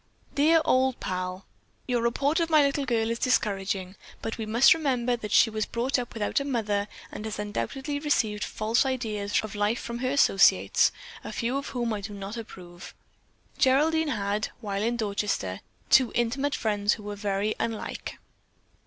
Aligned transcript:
"Dear 0.33 0.63
old 0.65 0.99
Pal:—Your 0.99 2.01
report 2.01 2.39
of 2.39 2.49
my 2.49 2.65
little 2.65 2.87
girl 2.87 3.11
is 3.11 3.19
discouraging, 3.19 3.95
but 4.23 4.35
we 4.39 4.47
must 4.47 4.73
remember 4.73 5.15
that 5.15 5.31
she 5.31 5.51
was 5.51 5.67
brought 5.67 5.99
up 5.99 6.15
without 6.15 6.39
a 6.39 6.43
mother 6.43 6.87
and 7.11 7.23
has 7.25 7.37
undoubtedly 7.37 7.99
received 7.99 8.43
false 8.43 8.83
ideas 8.83 9.41
of 9.43 9.53
life 9.53 9.79
from 9.79 9.99
her 9.99 10.09
associates, 10.09 10.91
a 11.23 11.31
few 11.31 11.55
of 11.55 11.67
whom 11.67 11.93
I 11.93 12.01
do 12.01 12.15
not 12.15 12.35
approve. 12.35 12.95
Geraldine 13.59 14.07
had, 14.07 14.47
while 14.59 14.81
in 14.81 14.97
Dorchester, 14.97 15.59
two 15.91 16.11
intimate 16.15 16.55
friends 16.55 16.93
who 16.93 17.03
were 17.03 17.15
very 17.15 17.53
unlike. 17.59 18.17